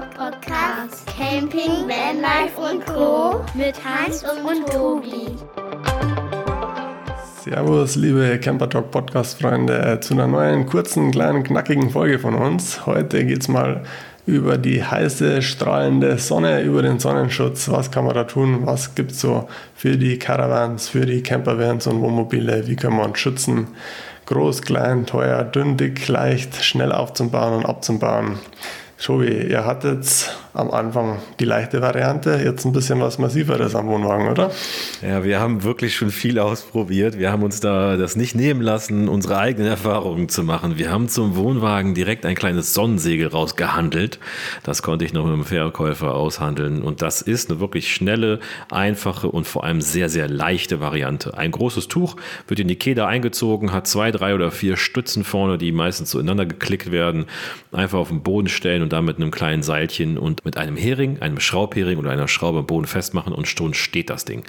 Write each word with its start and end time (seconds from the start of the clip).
Podcast. 0.00 1.06
Camping, 1.06 1.88
Vanlife 1.88 2.60
und 2.60 2.86
Co. 2.86 3.44
Mit 3.54 3.74
Hans 3.84 4.22
und 4.22 4.66
Tobi. 4.70 5.34
Servus, 7.42 7.96
liebe 7.96 8.38
Camper 8.38 8.70
Talk 8.70 8.92
Podcast 8.92 9.40
Freunde, 9.40 9.98
zu 10.00 10.14
einer 10.14 10.28
neuen, 10.28 10.66
kurzen, 10.66 11.10
kleinen, 11.10 11.42
knackigen 11.42 11.90
Folge 11.90 12.20
von 12.20 12.36
uns. 12.36 12.86
Heute 12.86 13.24
geht 13.24 13.40
es 13.40 13.48
mal 13.48 13.82
über 14.24 14.56
die 14.56 14.84
heiße, 14.84 15.42
strahlende 15.42 16.16
Sonne, 16.18 16.62
über 16.62 16.82
den 16.82 17.00
Sonnenschutz. 17.00 17.68
Was 17.68 17.90
kann 17.90 18.04
man 18.04 18.14
da 18.14 18.24
tun? 18.24 18.66
Was 18.66 18.94
gibt 18.94 19.12
es 19.12 19.20
so 19.20 19.48
für 19.74 19.96
die 19.96 20.18
Caravans, 20.18 20.88
für 20.88 21.06
die 21.06 21.24
Campervans 21.24 21.88
und 21.88 22.00
Wohnmobile? 22.02 22.68
Wie 22.68 22.76
können 22.76 22.98
wir 22.98 23.04
uns 23.04 23.18
schützen? 23.18 23.68
Groß, 24.26 24.62
klein, 24.62 25.06
teuer, 25.06 25.42
dünn, 25.42 25.76
dick, 25.76 26.06
leicht, 26.06 26.62
schnell 26.62 26.92
aufzubauen 26.92 27.54
und 27.54 27.66
abzubauen. 27.66 28.38
Joey, 29.00 29.48
ihr 29.48 29.64
hattet 29.64 30.36
am 30.54 30.72
Anfang 30.72 31.20
die 31.38 31.44
leichte 31.44 31.80
Variante, 31.80 32.40
jetzt 32.44 32.64
ein 32.64 32.72
bisschen 32.72 33.00
was 33.00 33.16
Massiveres 33.18 33.76
am 33.76 33.86
Wohnwagen, 33.86 34.28
oder? 34.28 34.50
Ja, 35.02 35.22
wir 35.22 35.38
haben 35.38 35.62
wirklich 35.62 35.94
schon 35.94 36.10
viel 36.10 36.40
ausprobiert. 36.40 37.16
Wir 37.16 37.30
haben 37.30 37.44
uns 37.44 37.60
da 37.60 37.96
das 37.96 38.16
nicht 38.16 38.34
nehmen 38.34 38.60
lassen, 38.60 39.08
unsere 39.08 39.38
eigenen 39.38 39.68
Erfahrungen 39.68 40.28
zu 40.28 40.42
machen. 40.42 40.78
Wir 40.78 40.90
haben 40.90 41.08
zum 41.08 41.36
Wohnwagen 41.36 41.94
direkt 41.94 42.26
ein 42.26 42.34
kleines 42.34 42.74
Sonnensegel 42.74 43.28
rausgehandelt. 43.28 44.18
Das 44.64 44.82
konnte 44.82 45.04
ich 45.04 45.12
noch 45.12 45.26
mit 45.26 45.34
dem 45.34 45.44
Verkäufer 45.44 46.16
aushandeln. 46.16 46.82
Und 46.82 47.00
das 47.00 47.22
ist 47.22 47.50
eine 47.50 47.60
wirklich 47.60 47.94
schnelle, 47.94 48.40
einfache 48.68 49.28
und 49.28 49.46
vor 49.46 49.62
allem 49.62 49.80
sehr, 49.80 50.08
sehr 50.08 50.28
leichte 50.28 50.80
Variante. 50.80 51.38
Ein 51.38 51.52
großes 51.52 51.86
Tuch 51.86 52.16
wird 52.48 52.58
in 52.58 52.66
die 52.66 52.76
Keder 52.76 53.06
eingezogen, 53.06 53.72
hat 53.72 53.86
zwei, 53.86 54.10
drei 54.10 54.34
oder 54.34 54.50
vier 54.50 54.76
Stützen 54.76 55.22
vorne, 55.22 55.56
die 55.56 55.70
meistens 55.70 56.10
zueinander 56.10 56.46
geklickt 56.46 56.90
werden. 56.90 57.26
Einfach 57.70 58.00
auf 58.00 58.08
den 58.08 58.24
Boden 58.24 58.48
stellen 58.48 58.82
und 58.82 58.87
dann 58.88 59.04
mit 59.04 59.16
einem 59.16 59.30
kleinen 59.30 59.62
Seilchen 59.62 60.18
und 60.18 60.44
mit 60.44 60.56
einem 60.56 60.76
Hering, 60.76 61.20
einem 61.20 61.40
Schraubhering 61.40 61.98
oder 61.98 62.10
einer 62.10 62.28
Schraube 62.28 62.60
am 62.60 62.66
Boden 62.66 62.86
festmachen 62.86 63.32
und 63.32 63.46
schon 63.48 63.74
steht 63.74 64.10
das 64.10 64.24
Ding. 64.24 64.44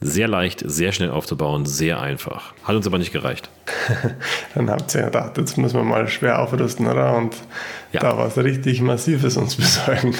Sehr 0.00 0.26
leicht, 0.26 0.64
sehr 0.66 0.90
schnell 0.90 1.10
aufzubauen, 1.10 1.64
sehr 1.64 2.00
einfach. 2.00 2.54
Hat 2.64 2.74
uns 2.74 2.88
aber 2.88 2.98
nicht 2.98 3.12
gereicht. 3.12 3.48
Dann 4.54 4.68
habt 4.68 4.92
ihr 4.96 5.02
gedacht, 5.02 5.38
jetzt 5.38 5.56
müssen 5.58 5.76
wir 5.76 5.84
mal 5.84 6.08
schwer 6.08 6.40
aufrüsten, 6.40 6.88
oder? 6.88 7.16
Und 7.16 7.36
ja. 7.92 8.00
da 8.00 8.18
was 8.18 8.36
richtig 8.36 8.80
Massives 8.80 9.36
uns 9.36 9.54
besorgen. 9.54 10.14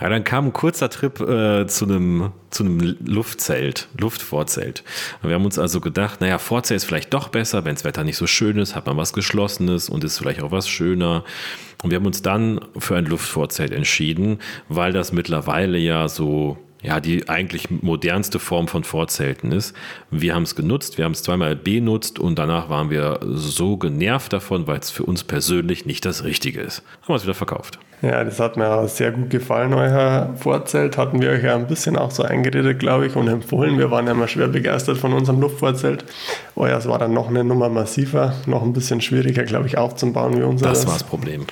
Ja, 0.00 0.08
dann 0.08 0.24
kam 0.24 0.46
ein 0.46 0.52
kurzer 0.52 0.90
Trip 0.90 1.20
äh, 1.20 1.66
zu, 1.66 1.84
einem, 1.84 2.32
zu 2.50 2.64
einem 2.64 2.96
Luftzelt, 3.04 3.88
Luftvorzelt. 3.98 4.82
Wir 5.22 5.34
haben 5.34 5.44
uns 5.44 5.58
also 5.58 5.80
gedacht, 5.80 6.20
naja, 6.20 6.38
Vorzelt 6.38 6.76
ist 6.76 6.84
vielleicht 6.84 7.14
doch 7.14 7.28
besser, 7.28 7.64
wenn 7.64 7.74
das 7.74 7.84
Wetter 7.84 8.04
nicht 8.04 8.16
so 8.16 8.26
schön 8.26 8.58
ist, 8.58 8.74
hat 8.74 8.86
man 8.86 8.96
was 8.96 9.12
Geschlossenes 9.12 9.88
und 9.88 10.02
ist 10.04 10.18
vielleicht 10.18 10.42
auch 10.42 10.50
was 10.50 10.68
schöner. 10.68 11.24
Und 11.82 11.90
wir 11.90 11.96
haben 11.96 12.06
uns 12.06 12.22
dann 12.22 12.60
für 12.78 12.96
ein 12.96 13.04
Luftvorzelt 13.04 13.72
entschieden, 13.72 14.38
weil 14.68 14.92
das 14.92 15.12
mittlerweile 15.12 15.78
ja 15.78 16.08
so 16.08 16.58
ja, 16.84 17.00
die 17.00 17.28
eigentlich 17.28 17.70
modernste 17.70 18.38
Form 18.38 18.68
von 18.68 18.84
Vorzelten 18.84 19.52
ist. 19.52 19.74
Wir 20.10 20.34
haben 20.34 20.42
es 20.42 20.54
genutzt, 20.54 20.98
wir 20.98 21.06
haben 21.06 21.12
es 21.12 21.22
zweimal 21.22 21.56
benutzt 21.56 22.18
und 22.18 22.38
danach 22.38 22.68
waren 22.68 22.90
wir 22.90 23.20
so 23.22 23.78
genervt 23.78 24.34
davon, 24.34 24.66
weil 24.66 24.78
es 24.78 24.90
für 24.90 25.04
uns 25.04 25.24
persönlich 25.24 25.86
nicht 25.86 26.04
das 26.04 26.24
Richtige 26.24 26.60
ist. 26.60 26.82
Haben 27.02 27.08
wir 27.08 27.16
es 27.16 27.24
wieder 27.24 27.34
verkauft. 27.34 27.78
Ja, 28.02 28.22
das 28.22 28.38
hat 28.38 28.58
mir 28.58 28.68
auch 28.68 28.86
sehr 28.86 29.12
gut 29.12 29.30
gefallen, 29.30 29.72
euer 29.72 30.34
Vorzelt. 30.36 30.98
Hatten 30.98 31.22
wir 31.22 31.30
euch 31.30 31.42
ja 31.42 31.56
ein 31.56 31.66
bisschen 31.66 31.96
auch 31.96 32.10
so 32.10 32.22
eingeredet, 32.22 32.78
glaube 32.78 33.06
ich, 33.06 33.16
und 33.16 33.28
empfohlen. 33.28 33.78
Wir 33.78 33.90
waren 33.90 34.06
ja 34.06 34.12
immer 34.12 34.28
schwer 34.28 34.48
begeistert 34.48 34.98
von 34.98 35.14
unserem 35.14 35.40
Luftvorzelt. 35.40 36.04
Euer 36.54 36.84
war 36.84 36.98
dann 36.98 37.14
noch 37.14 37.28
eine 37.28 37.44
Nummer 37.44 37.70
massiver, 37.70 38.34
noch 38.46 38.62
ein 38.62 38.74
bisschen 38.74 39.00
schwieriger, 39.00 39.44
glaube 39.44 39.68
ich, 39.68 39.78
aufzubauen 39.78 40.36
wie 40.36 40.42
unser. 40.42 40.68
Das 40.68 40.86
war 40.86 40.92
das 40.92 41.04
Problem. 41.04 41.46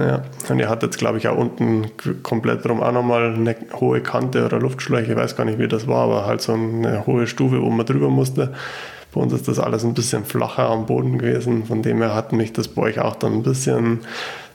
Ja, 0.00 0.22
und 0.48 0.58
ihr 0.58 0.68
hattet, 0.68 0.96
glaube 0.98 1.18
ich, 1.18 1.28
auch 1.28 1.36
unten 1.36 1.90
komplett 2.22 2.64
drum 2.64 2.82
auch 2.82 2.92
nochmal 2.92 3.34
eine 3.34 3.56
hohe 3.74 4.00
Kante 4.00 4.44
oder 4.44 4.58
Luftschläuche, 4.58 5.12
ich 5.12 5.16
weiß 5.16 5.36
gar 5.36 5.44
nicht, 5.44 5.58
wie 5.58 5.68
das 5.68 5.86
war, 5.86 6.04
aber 6.04 6.26
halt 6.26 6.40
so 6.40 6.52
eine 6.52 7.06
hohe 7.06 7.26
Stufe, 7.26 7.60
wo 7.60 7.70
man 7.70 7.86
drüber 7.86 8.08
musste. 8.08 8.52
Bei 9.12 9.20
uns 9.20 9.32
ist 9.32 9.48
das 9.48 9.58
alles 9.58 9.84
ein 9.84 9.94
bisschen 9.94 10.24
flacher 10.24 10.68
am 10.68 10.86
Boden 10.86 11.18
gewesen, 11.18 11.64
von 11.64 11.82
dem 11.82 11.98
her 11.98 12.14
hat 12.14 12.32
mich 12.32 12.52
das 12.52 12.68
bei 12.68 12.82
euch 12.82 13.00
auch 13.00 13.16
dann 13.16 13.34
ein 13.34 13.42
bisschen 13.42 14.00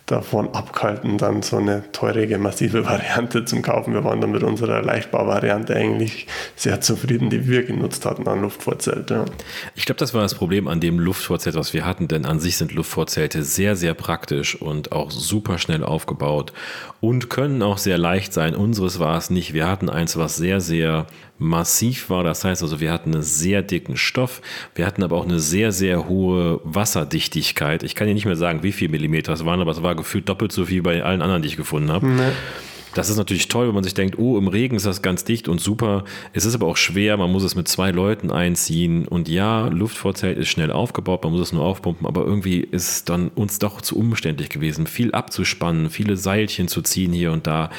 davon 0.05 0.53
abgehalten, 0.53 1.17
dann 1.17 1.41
so 1.43 1.57
eine 1.57 1.91
teurige, 1.91 2.37
massive 2.37 2.85
Variante 2.85 3.45
zum 3.45 3.61
Kaufen. 3.61 3.93
Wir 3.93 4.03
waren 4.03 4.19
dann 4.19 4.31
mit 4.31 4.43
unserer 4.43 4.81
Leichtbauvariante 4.81 5.75
eigentlich 5.75 6.27
sehr 6.55 6.81
zufrieden, 6.81 7.29
die 7.29 7.47
wir 7.47 7.63
genutzt 7.63 8.05
hatten 8.05 8.27
an 8.27 8.41
Luftvorzelt. 8.41 9.09
Ja. 9.11 9.25
Ich 9.75 9.85
glaube, 9.85 9.99
das 9.99 10.13
war 10.13 10.21
das 10.21 10.35
Problem 10.35 10.67
an 10.67 10.79
dem 10.79 10.99
Luftvorzelt, 10.99 11.55
was 11.55 11.73
wir 11.73 11.85
hatten, 11.85 12.07
denn 12.07 12.25
an 12.25 12.39
sich 12.39 12.57
sind 12.57 12.73
Luftvorzelte 12.73 13.43
sehr, 13.43 13.75
sehr 13.75 13.93
praktisch 13.93 14.55
und 14.61 14.91
auch 14.91 15.09
super 15.09 15.57
schnell 15.57 15.83
aufgebaut 15.83 16.51
und 16.99 17.29
können 17.29 17.61
auch 17.61 17.77
sehr 17.77 17.97
leicht 17.97 18.33
sein. 18.33 18.55
Unseres 18.55 18.99
war 18.99 19.17
es 19.17 19.29
nicht. 19.29 19.53
Wir 19.53 19.67
hatten 19.67 19.89
eins, 19.89 20.17
was 20.17 20.35
sehr, 20.35 20.59
sehr 20.59 21.07
massiv 21.43 22.09
war. 22.09 22.23
Das 22.23 22.43
heißt 22.43 22.63
also, 22.63 22.79
wir 22.79 22.91
hatten 22.91 23.13
einen 23.13 23.23
sehr 23.23 23.61
dicken 23.61 23.97
Stoff. 23.97 24.41
Wir 24.75 24.85
hatten 24.85 25.03
aber 25.03 25.17
auch 25.17 25.25
eine 25.25 25.39
sehr, 25.39 25.71
sehr 25.71 26.07
hohe 26.07 26.59
Wasserdichtigkeit. 26.63 27.83
Ich 27.83 27.95
kann 27.95 28.07
dir 28.07 28.13
nicht 28.13 28.25
mehr 28.25 28.35
sagen, 28.35 28.63
wie 28.63 28.71
viel 28.71 28.89
Millimeter 28.89 29.33
es 29.33 29.45
waren, 29.45 29.61
aber 29.61 29.71
es 29.71 29.83
war 29.83 29.95
gefühlt 29.95 30.27
doppelt 30.27 30.51
so 30.51 30.65
viel 30.65 30.81
bei 30.81 31.03
allen 31.03 31.21
anderen, 31.21 31.41
die 31.41 31.49
ich 31.49 31.57
gefunden 31.57 31.91
habe. 31.91 32.07
Nee. 32.07 32.31
Das 32.93 33.09
ist 33.09 33.17
natürlich 33.17 33.47
toll, 33.47 33.67
wenn 33.67 33.73
man 33.73 33.83
sich 33.83 33.95
denkt, 33.95 34.19
oh, 34.19 34.37
im 34.37 34.47
Regen 34.47 34.75
ist 34.75 34.85
das 34.85 35.01
ganz 35.01 35.23
dicht 35.23 35.47
und 35.47 35.59
super. 35.59 36.03
Es 36.31 36.45
ist 36.45 36.53
aber 36.53 36.67
auch 36.67 36.77
schwer, 36.77 37.17
man 37.17 37.31
muss 37.31 37.43
es 37.43 37.55
mit 37.55 37.67
zwei 37.67 37.91
Leuten 37.91 38.31
einziehen. 38.31 39.07
Und 39.07 39.27
ja, 39.27 39.67
Luftvorzelt 39.67 40.37
ist 40.37 40.49
schnell 40.49 40.71
aufgebaut, 40.71 41.23
man 41.23 41.33
muss 41.33 41.41
es 41.41 41.53
nur 41.53 41.63
aufpumpen, 41.63 42.05
aber 42.05 42.23
irgendwie 42.23 42.59
ist 42.59 42.89
es 42.89 43.03
dann 43.03 43.29
uns 43.29 43.57
doch 43.57 43.81
zu 43.81 43.97
umständlich 43.97 44.49
gewesen, 44.49 44.85
viel 44.85 45.11
abzuspannen, 45.11 45.89
viele 45.89 46.17
Seilchen 46.17 46.67
zu 46.67 46.81
ziehen 46.81 47.13
hier 47.13 47.31
und 47.31 47.47
da 47.47 47.71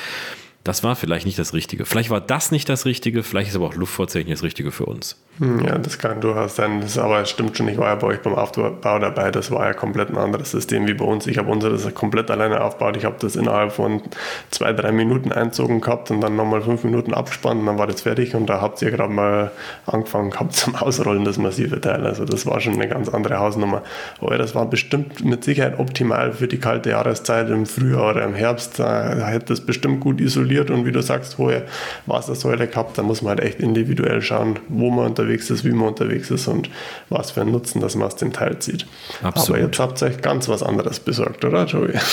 das 0.65 0.83
war 0.83 0.97
vielleicht 0.97 1.27
nicht 1.27 1.39
das 1.39 1.53
Richtige. 1.53 1.85
Vielleicht 1.85 2.11
war 2.11 2.23
das 2.23 2.51
nicht 2.51 2.69
das 2.71 2.87
Richtige, 2.87 3.23
vielleicht 3.23 3.51
ist 3.51 3.57
aber 3.57 3.67
auch 3.67 3.75
Luftvorzeichen 3.75 4.31
das 4.31 4.43
Richtige 4.43 4.73
für 4.73 4.87
uns. 4.87 5.23
Hm, 5.39 5.65
ja, 5.65 5.79
das 5.79 5.99
kann 5.99 6.21
durchaus 6.21 6.55
sein. 6.55 6.81
Das, 6.81 6.97
aber 6.97 7.21
es 7.21 7.31
stimmt 7.31 7.57
schon, 7.57 7.67
ich 7.67 7.77
war 7.77 7.89
ja 7.89 7.95
bei 7.97 8.07
euch 8.07 8.23
beim 8.23 8.37
Aufbau 8.37 8.71
dabei. 9.01 9.33
Das 9.33 9.51
war 9.51 9.67
ja 9.67 9.73
komplett 9.73 10.11
ein 10.11 10.17
anderes 10.17 10.53
System 10.53 10.87
wie 10.87 10.95
bei 10.95 11.05
uns. 11.05 11.27
Ich 11.27 11.39
habe 11.39 11.51
unseres 11.51 11.93
komplett 11.93 12.31
alleine 12.31 12.61
aufgebaut. 12.61 12.97
Ich 12.97 13.05
habe 13.05 13.17
das 13.19 13.35
innerhalb 13.35 13.73
von 13.73 14.03
zwei, 14.51 14.73
drei 14.73 14.93
Minuten 14.93 15.33
einzogen 15.33 15.81
gehabt 15.81 16.13
und 16.13 16.21
dann 16.21 16.37
nochmal 16.37 16.63
fünf 16.63 16.85
Minuten 16.85 17.15
abgespannt 17.15 17.61
und 17.61 17.67
dann 17.67 17.79
war 17.79 17.89
das 17.89 18.03
fertig. 18.03 18.37
Und 18.37 18.47
da 18.47 18.61
habt 18.61 18.81
ihr 18.83 18.93
gerade 18.93 19.13
mal 19.13 19.51
angefangen 19.87 20.31
gehabt 20.31 20.53
zum 20.55 20.77
Ausrollen, 20.77 21.25
das 21.25 21.37
massive 21.37 21.81
Teil. 21.81 22.07
Also 22.07 22.25
das 22.25 22.47
war 22.47 22.61
schon 22.61 22.75
eine 22.75 22.87
ganz 22.87 23.09
andere 23.09 23.41
Hausnummer. 23.41 23.83
Aber 24.21 24.39
das 24.39 24.55
war 24.55 24.67
bestimmt 24.67 25.25
mit 25.25 25.43
Sicherheit 25.43 25.81
optimal 25.81 26.33
für 26.33 26.47
die 26.47 26.59
kalte 26.59 26.91
Jahreszeit 26.91 27.51
im 27.51 27.67
Frühjahr 27.67 28.11
oder 28.11 28.23
im 28.23 28.35
Herbst. 28.35 28.79
Da 28.79 29.27
hätte 29.27 29.47
das 29.47 29.63
bestimmt 29.63 29.99
gut 29.99 30.21
isoliert 30.21 30.71
und 30.71 30.87
wie 30.87 30.93
du 30.93 31.03
sagst, 31.03 31.39
hohe 31.39 31.65
Wassersäule 32.07 32.69
gehabt. 32.69 32.99
Da 32.99 33.03
muss 33.03 33.21
man 33.21 33.31
halt 33.31 33.41
echt 33.41 33.59
individuell 33.59 34.23
schauen, 34.23 34.61
wo 34.69 34.91
man 34.91 35.17
unterwegs 35.25 35.51
ist, 35.51 35.65
wie 35.65 35.73
man 35.73 35.89
unterwegs 35.89 36.31
ist 36.31 36.49
und 36.49 36.69
was 37.09 37.31
für 37.31 37.41
einen 37.41 37.53
Nutzen 37.53 37.81
das 37.81 37.95
man 37.95 38.07
aus 38.07 38.17
dem 38.17 38.33
Teil 38.33 38.59
zieht. 38.59 38.87
Absolut. 39.23 39.59
Aber 39.59 39.67
jetzt 39.67 39.79
habt 39.79 40.03
ihr 40.03 40.09
euch 40.09 40.21
ganz 40.21 40.49
was 40.49 40.63
anderes 40.63 41.01
besorgt, 41.01 41.45
oder 41.45 41.65
Joey? 41.65 41.95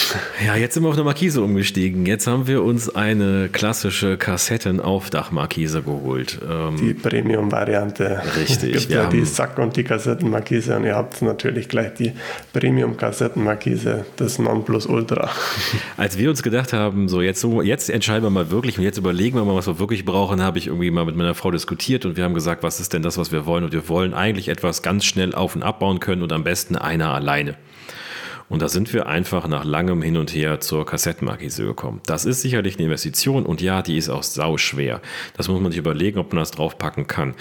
Ja, 0.46 0.56
jetzt 0.56 0.74
sind 0.74 0.84
wir 0.84 0.90
auf 0.90 0.96
eine 0.96 1.04
Markise 1.04 1.42
umgestiegen. 1.42 2.06
Jetzt 2.06 2.26
haben 2.26 2.48
wir 2.48 2.64
uns 2.64 2.94
eine 2.94 3.50
klassische 3.50 4.18
Kassettenaufdachmarkise 4.18 5.84
geholt. 5.84 6.40
Ähm, 6.50 6.78
die 6.78 6.94
Premium-Variante. 6.94 8.22
Richtig. 8.38 8.72
Es 8.82 8.88
gibt 8.88 8.94
ja 8.94 9.08
die 9.08 9.26
Sack- 9.26 9.60
und 9.60 9.76
die 9.76 9.84
Kassettenmarkise 9.84 10.76
und 10.76 10.86
ihr 10.86 10.96
habt 10.96 11.22
natürlich 11.22 11.68
gleich 11.68 11.94
die 11.94 12.14
Premium-Kassettenmarkise, 12.54 14.06
das 14.16 14.40
Nonplusultra. 14.40 15.30
Als 15.98 16.18
wir 16.18 16.30
uns 16.30 16.42
gedacht 16.42 16.74
haben, 16.74 17.08
so 17.08 17.22
jetzt, 17.22 17.46
jetzt 17.64 17.90
entscheiden 17.90 18.24
wir 18.24 18.30
mal 18.30 18.50
wirklich 18.50 18.78
und 18.78 18.84
jetzt 18.84 18.98
überlegen 18.98 19.38
wir 19.38 19.46
mal, 19.46 19.56
was 19.56 19.68
wir 19.68 19.80
wirklich 19.80 20.06
brauchen, 20.06 20.42
habe 20.42 20.58
ich 20.58 20.68
irgendwie 20.68 20.92
mal 20.92 21.06
mit 21.06 21.16
meiner 21.16 21.36
Frau 21.36 21.52
diskutiert 21.52 22.06
und 22.06 22.18
wir 22.18 22.24
haben 22.24 22.34
gesagt, 22.34 22.64
was 22.64 22.80
ist 22.80 22.94
denn 22.94 23.01
das, 23.02 23.18
was 23.18 23.32
wir 23.32 23.46
wollen? 23.46 23.64
Und 23.64 23.74
wir 23.74 23.88
wollen 23.90 24.14
eigentlich 24.14 24.48
etwas 24.50 24.82
ganz 24.82 25.06
schnell 25.06 25.34
auf- 25.36 25.56
und 25.56 25.64
abbauen 25.64 26.00
können 26.00 26.24
und 26.24 26.34
am 26.34 26.44
besten 26.44 26.76
einer 26.76 27.14
alleine. 27.14 27.58
Und 28.50 28.62
da 28.62 28.68
sind 28.68 28.92
wir 28.92 29.08
einfach 29.08 29.48
nach 29.48 29.64
langem 29.64 30.02
Hin 30.02 30.18
und 30.18 30.34
Her 30.36 30.60
zur 30.60 30.86
Kassettenmarkise 30.86 31.64
gekommen. 31.64 32.02
Das 32.06 32.26
ist 32.26 32.42
sicherlich 32.42 32.76
eine 32.76 32.84
Investition 32.84 33.46
und 33.46 33.62
ja, 33.62 33.82
die 33.82 33.96
ist 33.96 34.10
auch 34.10 34.24
sau 34.24 34.58
schwer. 34.58 35.02
Das 35.38 35.48
muss 35.48 35.62
man 35.62 35.72
sich 35.72 35.80
überlegen, 35.80 36.20
ob 36.20 36.34
man 36.34 36.42
das 36.42 36.52
draufpacken 36.52 37.08
kann. 37.08 37.34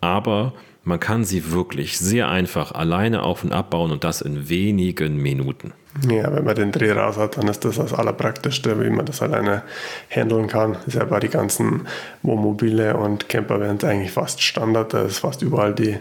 Aber 0.00 0.54
man 0.84 0.98
kann 0.98 1.24
sie 1.24 1.52
wirklich 1.52 1.98
sehr 1.98 2.28
einfach 2.28 2.72
alleine 2.72 3.22
auf- 3.22 3.44
und 3.44 3.52
abbauen 3.52 3.92
und 3.92 4.04
das 4.04 4.20
in 4.20 4.48
wenigen 4.48 5.16
Minuten. 5.16 5.72
Ja, 6.08 6.34
wenn 6.34 6.44
man 6.44 6.56
den 6.56 6.72
Dreh 6.72 6.92
raus 6.92 7.18
hat, 7.18 7.36
dann 7.36 7.48
ist 7.48 7.64
das 7.64 7.76
das 7.76 7.92
Allerpraktischste, 7.92 8.82
wie 8.82 8.90
man 8.90 9.04
das 9.04 9.20
alleine 9.20 9.62
handeln 10.08 10.46
kann. 10.46 10.76
Ist 10.86 10.94
ja 10.94 11.04
bei 11.04 11.20
den 11.20 11.30
ganzen 11.30 11.86
Wohnmobile 12.22 12.96
und 12.96 13.28
Campervans 13.28 13.84
eigentlich 13.84 14.10
fast 14.10 14.42
Standard. 14.42 14.94
Da 14.94 15.02
ist 15.02 15.18
fast 15.18 15.42
überall 15.42 15.74
die 15.74 15.98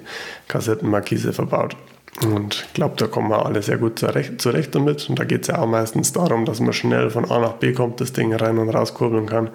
Kassettenmarkise 0.48 1.34
verbaut. 1.34 1.76
Und 2.26 2.66
ich 2.68 2.74
glaube, 2.74 2.96
da 2.98 3.08
kommen 3.08 3.30
wir 3.30 3.46
alle 3.46 3.62
sehr 3.62 3.78
gut 3.78 4.00
zurecht, 4.00 4.42
zurecht 4.42 4.74
damit. 4.76 5.10
Und 5.10 5.20
da 5.20 5.26
geht 5.26 5.42
es 5.42 5.48
ja 5.48 5.60
auch 5.60 5.68
meistens 5.68 6.14
darum, 6.14 6.46
dass 6.46 6.60
man 6.60 6.74
schnell 6.74 7.10
von 7.10 7.30
A 7.30 7.40
nach 7.40 7.54
B 7.54 7.74
kommt, 7.74 8.02
das 8.02 8.14
Ding 8.14 8.34
rein 8.34 8.58
und 8.58 8.70
rauskurbeln 8.70 9.28
kann. 9.28 9.50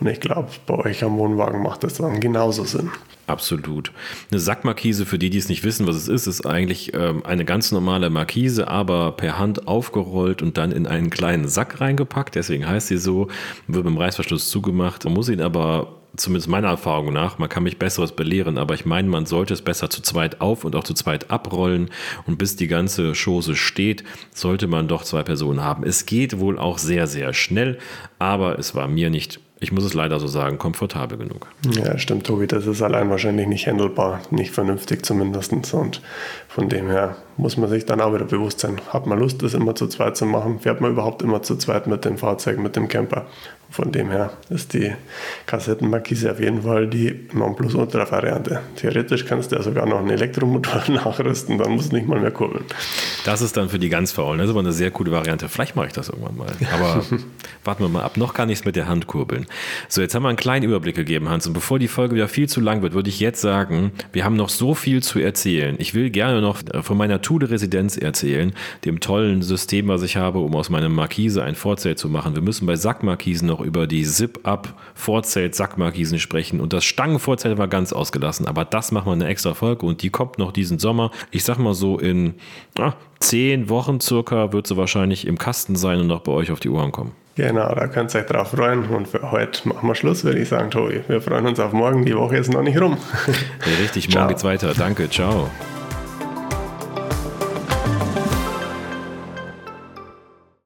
Und 0.00 0.06
ich 0.06 0.20
glaube, 0.20 0.48
bei 0.66 0.74
euch 0.74 1.02
am 1.02 1.18
Wohnwagen 1.18 1.62
macht 1.62 1.84
das 1.84 1.94
dann 1.94 2.20
genauso 2.20 2.64
Sinn. 2.64 2.90
Absolut. 3.28 3.92
Eine 4.30 4.40
Sackmarkise, 4.40 5.04
für 5.04 5.18
die, 5.18 5.28
die 5.28 5.36
es 5.36 5.50
nicht 5.50 5.62
wissen, 5.62 5.86
was 5.86 5.96
es 5.96 6.08
ist, 6.08 6.26
ist 6.26 6.46
eigentlich 6.46 6.94
ähm, 6.94 7.24
eine 7.26 7.44
ganz 7.44 7.72
normale 7.72 8.08
Markise, 8.08 8.68
aber 8.68 9.12
per 9.12 9.38
Hand 9.38 9.68
aufgerollt 9.68 10.40
und 10.40 10.56
dann 10.56 10.72
in 10.72 10.86
einen 10.86 11.10
kleinen 11.10 11.46
Sack 11.46 11.78
reingepackt. 11.78 12.36
Deswegen 12.36 12.66
heißt 12.66 12.88
sie 12.88 12.96
so, 12.96 13.28
wird 13.66 13.84
mit 13.84 13.94
dem 13.94 13.98
Reißverschluss 13.98 14.48
zugemacht. 14.48 15.04
Man 15.04 15.12
muss 15.12 15.28
ihn 15.28 15.42
aber 15.42 15.98
zumindest 16.16 16.48
meiner 16.48 16.68
Erfahrung 16.68 17.12
nach, 17.12 17.38
man 17.38 17.50
kann 17.50 17.62
mich 17.62 17.78
besseres 17.78 18.12
belehren, 18.12 18.56
aber 18.56 18.74
ich 18.74 18.86
meine, 18.86 19.08
man 19.08 19.26
sollte 19.26 19.52
es 19.54 19.62
besser 19.62 19.90
zu 19.90 20.00
zweit 20.00 20.40
auf 20.40 20.64
und 20.64 20.74
auch 20.74 20.84
zu 20.84 20.94
zweit 20.94 21.30
abrollen 21.30 21.90
und 22.26 22.38
bis 22.38 22.56
die 22.56 22.66
ganze 22.66 23.12
Chose 23.12 23.56
steht, 23.56 24.04
sollte 24.34 24.66
man 24.66 24.88
doch 24.88 25.04
zwei 25.04 25.22
Personen 25.22 25.62
haben. 25.62 25.84
Es 25.84 26.06
geht 26.06 26.38
wohl 26.38 26.58
auch 26.58 26.78
sehr, 26.78 27.06
sehr 27.06 27.34
schnell, 27.34 27.78
aber 28.18 28.58
es 28.58 28.74
war 28.74 28.88
mir 28.88 29.10
nicht 29.10 29.38
ich 29.60 29.72
muss 29.72 29.84
es 29.84 29.94
leider 29.94 30.20
so 30.20 30.28
sagen, 30.28 30.58
komfortabel 30.58 31.18
genug. 31.18 31.48
Ja, 31.70 31.98
stimmt, 31.98 32.26
Tobi, 32.26 32.46
das 32.46 32.66
ist 32.66 32.80
allein 32.80 33.10
wahrscheinlich 33.10 33.48
nicht 33.48 33.66
handelbar, 33.66 34.20
nicht 34.30 34.52
vernünftig 34.52 35.04
zumindest. 35.04 35.52
Und 35.74 36.00
von 36.48 36.68
dem 36.68 36.88
her 36.88 37.16
muss 37.36 37.56
man 37.56 37.68
sich 37.68 37.84
dann 37.84 38.00
auch 38.00 38.14
wieder 38.14 38.24
bewusst 38.24 38.60
sein, 38.60 38.80
hat 38.88 39.06
man 39.06 39.18
Lust, 39.18 39.42
das 39.42 39.54
immer 39.54 39.74
zu 39.74 39.88
zweit 39.88 40.16
zu 40.16 40.26
machen? 40.26 40.60
Fährt 40.60 40.80
man 40.80 40.92
überhaupt 40.92 41.22
immer 41.22 41.42
zu 41.42 41.56
zweit 41.56 41.86
mit 41.86 42.04
dem 42.04 42.18
Fahrzeug, 42.18 42.58
mit 42.58 42.76
dem 42.76 42.88
Camper? 42.88 43.26
Von 43.70 43.92
dem 43.92 44.10
her 44.10 44.32
ist 44.48 44.72
die 44.72 44.92
Kassettenmarkise 45.46 46.30
auf 46.30 46.40
jeden 46.40 46.62
Fall 46.62 46.86
die 46.86 47.28
Nonplusultra-Variante. 47.32 48.60
Theoretisch 48.76 49.26
kannst 49.26 49.52
du 49.52 49.56
ja 49.56 49.62
sogar 49.62 49.86
noch 49.86 49.98
einen 49.98 50.10
Elektromotor 50.10 50.82
nachrüsten, 50.88 51.58
dann 51.58 51.72
musst 51.72 51.92
du 51.92 51.96
nicht 51.96 52.08
mal 52.08 52.20
mehr 52.20 52.30
kurbeln. 52.30 52.64
Das 53.24 53.42
ist 53.42 53.56
dann 53.56 53.68
für 53.68 53.78
die 53.78 53.90
ganz 53.90 54.12
Faulen. 54.12 54.38
Das 54.38 54.46
ist 54.46 54.52
aber 54.52 54.60
eine 54.60 54.72
sehr 54.72 54.90
coole 54.90 55.12
Variante. 55.12 55.48
Vielleicht 55.48 55.76
mache 55.76 55.88
ich 55.88 55.92
das 55.92 56.08
irgendwann 56.08 56.36
mal. 56.36 56.48
Aber 56.72 57.04
warten 57.64 57.82
wir 57.82 57.88
mal 57.88 58.02
ab. 58.02 58.16
Noch 58.16 58.32
kann 58.32 58.48
ich 58.48 58.60
es 58.60 58.64
mit 58.64 58.76
der 58.76 58.88
Hand 58.88 59.06
kurbeln. 59.06 59.46
So, 59.88 60.00
jetzt 60.00 60.14
haben 60.14 60.22
wir 60.22 60.30
einen 60.30 60.38
kleinen 60.38 60.64
Überblick 60.64 60.96
gegeben, 60.96 61.28
Hans. 61.28 61.46
Und 61.46 61.52
bevor 61.52 61.78
die 61.78 61.88
Folge 61.88 62.14
wieder 62.14 62.28
viel 62.28 62.48
zu 62.48 62.60
lang 62.60 62.80
wird, 62.80 62.94
würde 62.94 63.10
ich 63.10 63.20
jetzt 63.20 63.42
sagen, 63.42 63.92
wir 64.12 64.24
haben 64.24 64.36
noch 64.36 64.48
so 64.48 64.74
viel 64.74 65.02
zu 65.02 65.18
erzählen. 65.18 65.76
Ich 65.78 65.92
will 65.92 66.08
gerne 66.08 66.40
noch 66.40 66.62
von 66.80 66.96
meiner 66.96 67.20
Tude-Residenz 67.20 67.98
erzählen, 67.98 68.54
dem 68.86 69.00
tollen 69.00 69.42
System, 69.42 69.88
was 69.88 70.02
ich 70.02 70.16
habe, 70.16 70.38
um 70.38 70.54
aus 70.54 70.70
meiner 70.70 70.88
Markise 70.88 71.44
ein 71.44 71.54
Vorzelt 71.54 71.98
zu 71.98 72.08
machen. 72.08 72.34
Wir 72.34 72.42
müssen 72.42 72.66
bei 72.66 72.76
Sackmarkisen 72.76 73.46
noch 73.46 73.58
noch 73.58 73.66
über 73.66 73.86
die 73.86 74.04
Zip-Up-Vorzelt-Sackmarkisen 74.04 76.18
sprechen. 76.18 76.60
Und 76.60 76.72
das 76.72 76.84
Stangenvorzelt 76.84 77.58
war 77.58 77.68
ganz 77.68 77.92
ausgelassen. 77.92 78.46
Aber 78.46 78.64
das 78.64 78.90
machen 78.92 79.06
wir 79.06 79.12
eine 79.12 79.26
extra 79.26 79.52
Folge 79.54 79.84
und 79.86 80.02
die 80.02 80.10
kommt 80.10 80.38
noch 80.38 80.52
diesen 80.52 80.78
Sommer. 80.78 81.10
Ich 81.30 81.44
sag 81.44 81.58
mal 81.58 81.74
so 81.74 81.98
in 81.98 82.34
ah, 82.78 82.94
zehn 83.20 83.68
Wochen 83.68 84.00
circa 84.00 84.52
wird 84.52 84.66
sie 84.66 84.76
wahrscheinlich 84.76 85.26
im 85.26 85.38
Kasten 85.38 85.76
sein 85.76 86.00
und 86.00 86.06
noch 86.06 86.20
bei 86.20 86.32
euch 86.32 86.50
auf 86.50 86.60
die 86.60 86.68
Ohren 86.70 86.92
kommen. 86.92 87.12
Genau, 87.38 87.72
da 87.72 87.86
könnt 87.86 88.12
ihr 88.14 88.20
euch 88.20 88.26
drauf 88.26 88.50
freuen. 88.50 88.84
Und 88.86 89.06
für 89.06 89.30
heute 89.30 89.68
machen 89.68 89.86
wir 89.86 89.94
Schluss, 89.94 90.24
würde 90.24 90.40
ich 90.40 90.48
sagen, 90.48 90.72
Tobi. 90.72 91.02
Wir 91.06 91.20
freuen 91.20 91.46
uns 91.46 91.60
auf 91.60 91.72
morgen. 91.72 92.04
Die 92.04 92.16
Woche 92.16 92.36
ist 92.36 92.52
noch 92.52 92.62
nicht 92.62 92.80
rum. 92.80 92.96
Ja, 93.64 93.76
richtig, 93.82 94.12
morgen 94.12 94.28
geht's 94.28 94.44
weiter. 94.44 94.72
Danke, 94.76 95.08
ciao. 95.08 95.48